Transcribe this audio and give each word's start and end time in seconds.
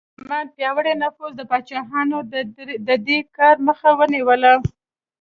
د 0.03 0.03
پارلمان 0.09 0.45
پیاوړي 0.55 0.93
نفوذ 1.03 1.31
د 1.37 1.41
پاچاهانو 1.51 2.17
د 2.87 2.89
دې 3.07 3.19
کار 3.37 3.55
مخه 3.67 3.89
ونیوله. 3.99 4.53